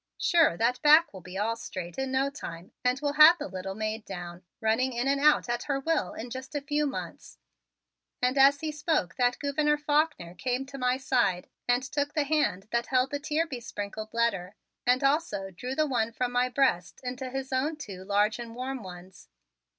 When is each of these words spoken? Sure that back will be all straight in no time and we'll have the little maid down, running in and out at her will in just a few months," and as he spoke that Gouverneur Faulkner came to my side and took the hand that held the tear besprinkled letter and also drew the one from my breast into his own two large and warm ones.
Sure 0.17 0.57
that 0.57 0.81
back 0.81 1.13
will 1.13 1.21
be 1.21 1.37
all 1.37 1.55
straight 1.55 1.99
in 1.99 2.11
no 2.11 2.31
time 2.31 2.71
and 2.83 2.99
we'll 2.99 3.13
have 3.21 3.37
the 3.37 3.47
little 3.47 3.75
maid 3.75 4.03
down, 4.03 4.41
running 4.59 4.93
in 4.93 5.07
and 5.07 5.21
out 5.21 5.47
at 5.47 5.65
her 5.65 5.79
will 5.79 6.15
in 6.15 6.31
just 6.31 6.55
a 6.55 6.61
few 6.61 6.87
months," 6.87 7.37
and 8.19 8.35
as 8.35 8.61
he 8.61 8.71
spoke 8.71 9.13
that 9.13 9.37
Gouverneur 9.37 9.77
Faulkner 9.77 10.33
came 10.33 10.65
to 10.65 10.79
my 10.79 10.97
side 10.97 11.49
and 11.67 11.83
took 11.83 12.15
the 12.15 12.23
hand 12.23 12.67
that 12.71 12.87
held 12.87 13.11
the 13.11 13.19
tear 13.19 13.45
besprinkled 13.45 14.11
letter 14.11 14.55
and 14.87 15.03
also 15.03 15.51
drew 15.51 15.75
the 15.75 15.85
one 15.85 16.11
from 16.11 16.31
my 16.31 16.49
breast 16.49 16.99
into 17.03 17.29
his 17.29 17.53
own 17.53 17.75
two 17.75 18.03
large 18.03 18.39
and 18.39 18.55
warm 18.55 18.81
ones. 18.81 19.29